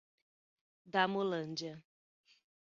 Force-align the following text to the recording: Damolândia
Damolândia 0.83 1.83